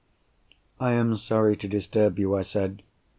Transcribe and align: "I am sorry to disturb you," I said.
"I 0.79 0.93
am 0.93 1.15
sorry 1.15 1.55
to 1.57 1.67
disturb 1.67 2.17
you," 2.17 2.35
I 2.35 2.41
said. 2.41 2.81